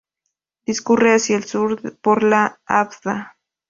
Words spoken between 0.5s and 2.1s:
Discurre hacia el sur